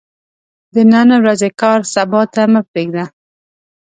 [0.73, 3.03] د نن ورځې کار سبا ته مه پريږده